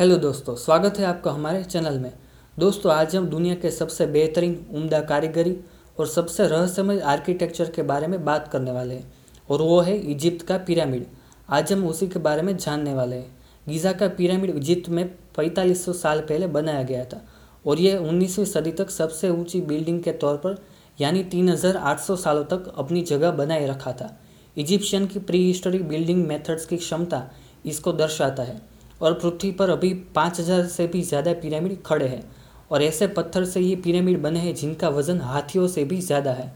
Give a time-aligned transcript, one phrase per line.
[0.00, 2.12] Hello दोस्तों, स्वागत है आपका हमारे चैनल में।
[2.58, 5.54] दोस्तों, आज हम दुनिया के सबसे बेहतरीन, उम्दा कारीगरी
[5.98, 9.12] और सबसे रहस्यमय आर्किटेक्चर के बारे में बात करने वाले हैं,
[9.50, 11.06] और वो है इजिप्ट का पिरामिड।
[11.48, 13.36] आज हम उसी के बारे में जानने वाले हैं।
[13.66, 17.22] गीज़ा का पिरामिड इजिप्ट में 4500 साल पहले बनाया गया था,
[17.66, 20.56] और यह 19वीं सदी तक सबसे ऊँची बिल्डिंग के तौर पर,
[21.00, 24.16] यानी 3800 सालों तक अपनी जगह बनाए रखा था।
[24.56, 27.22] इजिप्शियन की प्री हिस्टोरिक बिल्डिंग मेथड्स की क्षमता
[27.66, 28.60] इसको दर्शाता है।
[29.00, 32.22] और पृथ्वी पर अभी पाँच हज़ार से भी ज़्यादा पिरामिड खड़े हैं।
[32.70, 36.52] और ऐसे पत्थर से ये पिरामिड बने हैं जिनका वज़न हाथियों से भी ज़्यादा है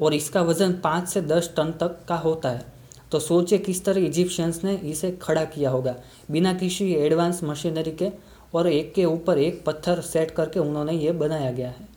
[0.00, 2.70] और इसका वज़न पाँच से दस टन तक का होता है।
[3.12, 5.94] तो सोचिए किस तरह इजिप्शियंस ने इसे खड़ा किया होगा।
[6.30, 8.10] बिना किसी एडवांस मशीनरी के
[8.54, 11.88] और एक के ऊपर एक पत्थर सेट करके उन्होंने ये बनाया गया है।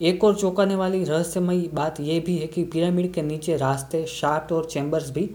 [0.00, 4.52] एक और चौंकाने वाली रहस्यमयी बात यह भी है कि पिरामिड के नीचे रास्ते, शाफ्ट
[4.52, 5.28] और चैम्बर्स भी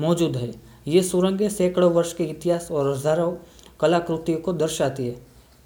[0.00, 0.50] मौजूद है।
[0.88, 3.32] ये सुरंगें सैकड़ों वर्ष के इतिहास और हज़ारों
[3.80, 5.14] कलाकृतियों को दर्शाती है।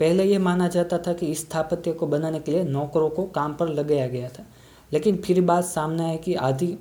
[0.01, 3.69] पहले ये माना जाता था कि स्थापत्य को बनाने के लिए नौकरों को काम पर
[3.69, 4.45] लगाया गया था,
[4.93, 6.77] लेकिन फिर बात सामने आई कि आधी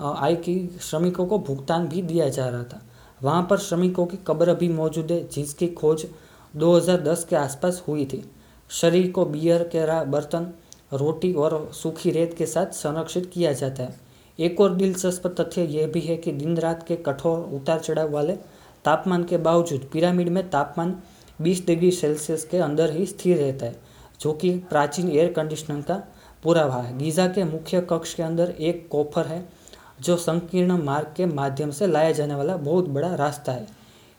[0.00, 2.80] आय की श्रमिकों को भुगतान भी दिया जा रहा था।
[3.20, 6.06] वहाँ पर श्रमिकों की कब्र भी मौजूद है, जिसकी खोज
[6.54, 8.24] 2010 के आसपास हुई थी।
[8.70, 10.52] शरीर को बियर के बर्तन,
[10.92, 13.98] रोटी और सूखी रेत के साथ संरक्षित किया जाता है।
[14.38, 18.36] एक और दिलचस्प तथ्य यह भी है कि दिन रात के कठोर उतार चढ़ाव वाले
[18.84, 20.96] तापमान के बावजूद पिरामिड में तापमान
[21.40, 23.76] 20 डिग्री सेल्सियस के अंदर ही स्थिर रहता है,
[24.20, 26.02] जो कि प्राचीन एयर कंडीशनर का
[26.42, 29.48] पुरावा है। गीज़ा के मुख्य कक्ष के अंदर एक कोफर है,
[30.00, 33.66] जो संकीर्ण मार्ग के माध्यम से लाया जाने वाला बहुत बड़ा रास्ता है।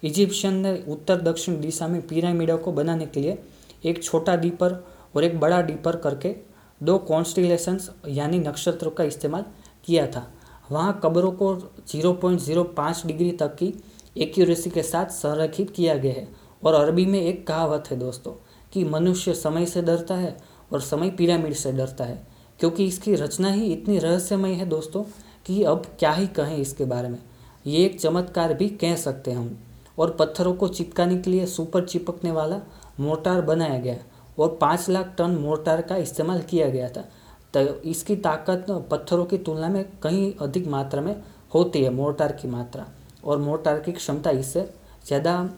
[0.03, 3.37] इजिप्शियन ने उत्तर दक्षिण दिशा में पिरामिडों को बनाने के लिए
[3.85, 4.73] एक छोटा डीपर
[5.15, 6.35] और एक बड़ा डीपर करके
[6.81, 9.45] दो कॉन्स्टिलेशंस यानी नक्षत्रों का इस्तेमाल
[9.85, 10.25] किया था।
[10.71, 11.55] वहाँ कब्रों को
[11.87, 13.73] 0.05 डिग्री तक की
[14.17, 16.27] एक्यूरेसी के साथ संरक्षित किया गया है।
[16.63, 18.31] और अरबी में एक कहावत है दोस्तों,
[18.73, 20.37] कि मनुष्य समय से डरता है
[20.73, 22.27] और समय पिरामिड से डरता है।
[22.59, 25.03] क्योंकि इसकी रचना ही इतनी रहस्यमय है दोस्तों,
[25.45, 27.19] कि अब क्या ही कहें इसके बारे में।
[27.67, 29.59] ये एक चमत्कार भी कह सकते हैं हम।
[29.99, 32.61] और पत्थरों को चिपकाने के लिए सुपर चिपकने वाला
[32.99, 33.97] मोर्टार बनाया गया
[34.39, 37.09] और पाँच लाख टन मोर्टार का इस्तेमाल किया गया था।
[37.53, 37.59] तो
[37.89, 42.87] इसकी ताकत पत्थरों की तुलना में कहीं अधिक मात्रा में होती है, मोर्टार की मात्रा।
[43.23, 44.61] और मोर्टार की क्षमता इससे
[45.07, 45.49] ज़्यादा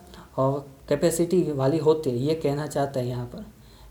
[0.89, 3.45] कैपेसिटी वाली होती है, ये कहना चाहते हैं यहाँ पर।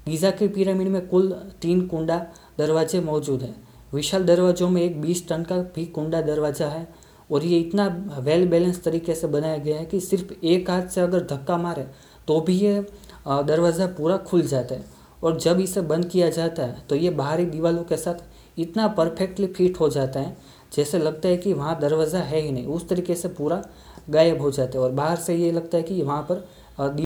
[0.07, 1.31] गीज़ा की पिरामिड में कुल
[1.63, 2.17] तीन कुंडा
[2.59, 3.55] दरवाजे मौजूद हैं।
[3.93, 6.87] विशाल दरवाजों में एक बीस टन का भी कुंडा दरवाज़ा है
[7.31, 7.87] और ये इतना
[8.19, 11.87] वेल बैलेंस तरीके से बनाया गया है कि सिर्फ़ एक हाथ से अगर धक्का मारे
[12.29, 12.81] तो भी ये
[13.27, 14.85] दरवाज़ा पूरा खुल जाता है।
[15.23, 19.47] और जब इसे बंद किया जाता है तो ये बाहरी दीवारों के साथ इतना परफेक्टली
[19.49, 20.37] फिट हो जाता है
[20.73, 23.63] जैसे लगता है कि वहाँ दरवाज़ा है ही नहीं, उस तरीके से पूरा
[24.11, 27.05] गायब हो जाता है। और बाहर से ये लगता है कि वहाँ पर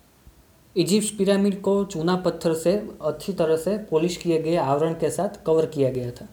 [0.77, 2.72] इजिप्ट पिरामिड को चूना पत्थर से
[3.03, 6.28] अच्छी तरह से पॉलिश किए गए आवरण के साथ कवर किया गया था।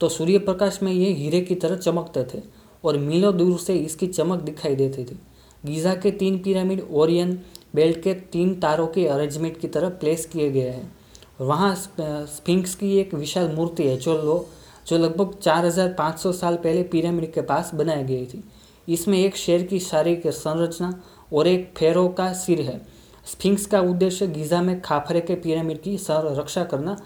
[0.00, 2.42] तो सूर्य प्रकाश में ये हीरे की तरह चमकते थे
[2.84, 5.18] और मीलों दूर से इसकी चमक दिखाई देती थी।
[5.64, 7.38] गीज़ा के तीन पिरामिड, ओरियन
[7.74, 10.92] बेल्ट के तीन तारों के अरेंजमेंट की तरह प्लेस किए गए हैं।
[11.40, 14.46] वहाँ स्पिंक्स की एक विशाल मूर्ति है, जो लो
[14.88, 18.42] जो लगभग 4500 साल पहले पिरामिड के पास बनाई गई थी।
[18.88, 20.92] इसमें एक शेर की शारीरिक संरचना
[21.32, 22.80] और एक फेरो का सिर है।
[23.26, 26.96] स्फिंक्स का उद्देश्य गीज़ा में खाफरे के पिरामिड की रक्षा करना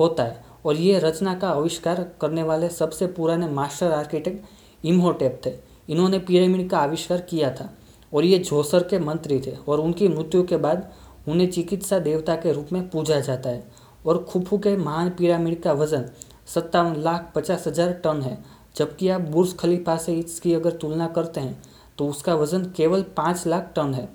[0.00, 5.52] होता है और ये रचना का आविष्कार करने वाले सबसे पुराने मास्टर आर्किटेक्ट इमोटेप थे।
[5.88, 7.68] इन्होंने पिरामिड का आविष्कार किया था
[8.12, 10.90] और ये जोसर के मंत्री थे और उनकी मृत्यु के बाद
[11.28, 13.64] उन्हें चिकित्सा देवता के रूप में पूजा जाता है
[14.06, 16.04] और खुफू के महान पिरामिड का वज़न
[16.48, 18.38] सत्तावन लाख पचास हज़ार टन है।
[18.76, 21.62] जबकि आप बुर्ज खलीफा से इसकी अगर तुलना करते हैं
[21.98, 24.08] तो उसका वज़न केवल पाँच लाख टन है।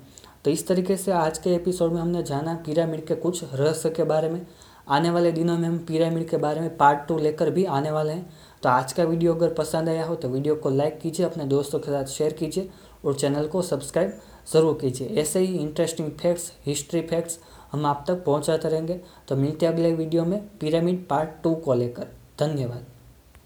[0.44, 4.04] तो इस तरीके से आज के एपिसोड में हमने जाना पिरामिड के कुछ रहस्य के
[4.04, 4.46] बारे में।
[4.88, 8.12] आने वाले दिनों में हम पिरामिड के बारे में पार्ट टू लेकर भी आने वाले
[8.12, 8.30] हैं।
[8.62, 11.78] तो आज का वीडियो अगर पसंद आया हो तो वीडियो को लाइक कीजिए, अपने दोस्तों
[11.78, 12.68] के साथ शेयर कीजिए
[13.04, 14.18] और चैनल को सब्सक्राइब
[14.52, 17.38] ज़रूर कीजिए। ऐसे ही इंटरेस्टिंग फैक्ट्स हिस्ट्री फैक्ट्स
[17.72, 22.16] हम आप तक पहुंचाते रहेंगे। तो मिलते अगले वीडियो में पिरामिड पार्ट टू को लेकर।
[22.40, 22.97] धन्यवाद।